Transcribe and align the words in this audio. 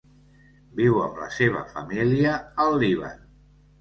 Viu 0.79 0.95
amb 1.03 1.21
la 1.23 1.29
seva 1.37 1.63
família 1.75 2.33
al 2.67 2.77
Líban. 2.85 3.21